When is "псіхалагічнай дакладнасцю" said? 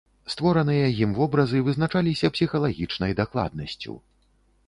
2.37-3.93